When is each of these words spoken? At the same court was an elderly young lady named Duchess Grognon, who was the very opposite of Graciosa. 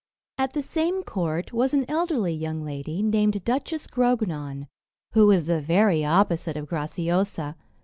At 0.39 0.53
the 0.53 0.63
same 0.63 1.03
court 1.03 1.53
was 1.53 1.75
an 1.75 1.85
elderly 1.87 2.33
young 2.33 2.63
lady 2.65 3.03
named 3.03 3.43
Duchess 3.43 3.85
Grognon, 3.85 4.65
who 5.13 5.27
was 5.27 5.45
the 5.45 5.61
very 5.61 6.03
opposite 6.03 6.57
of 6.57 6.65
Graciosa. 6.67 7.55